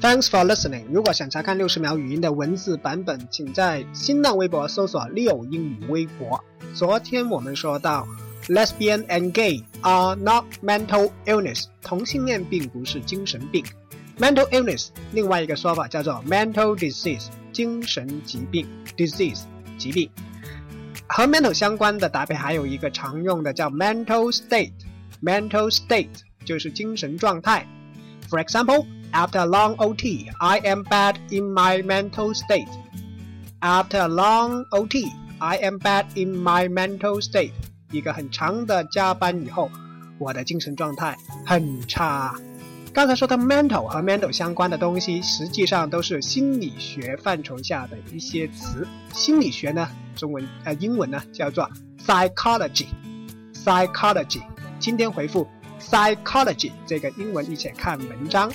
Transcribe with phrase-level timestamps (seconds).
[0.00, 0.84] Thanks for listening。
[0.92, 6.40] 如果想查看六十秒语音的文字版本，请在新浪微博搜索“六英语微博”。
[6.72, 8.06] 昨天我们说到
[8.46, 11.64] ，lesbian and gay are not mental illness。
[11.82, 13.64] 同性恋并不是精神病。
[14.20, 19.42] mental illness 另外一个说法叫做 mental disease，精神疾病 disease
[19.76, 20.08] 疾病。
[21.08, 24.70] 和 mental 相关的搭配还有一个常用的叫 mental state。
[25.20, 27.66] mental state 就是精神状态。
[28.30, 28.86] For example。
[29.12, 32.68] After a long OT, I am bad in my mental state.
[33.60, 35.06] After a long OT,
[35.38, 37.52] I am bad in my mental state.
[37.90, 39.70] 一个很长的加班以后，
[40.18, 41.16] 我的精神状态
[41.46, 42.34] 很差。
[42.92, 48.86] 刚才说的 mental 和 mental 相关的东西，实际上都是心理学范畴下的一些词。
[49.14, 51.68] 心理学呢，中文呃英文呢叫做
[52.04, 52.88] psychology。
[53.54, 54.42] psychology。
[54.78, 55.48] 今天回复
[55.80, 58.52] psychology 这个英文，一起看文章。